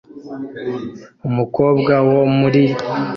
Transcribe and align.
umukobwa 1.27 1.93
wo 2.07 2.21
muri 2.37 2.63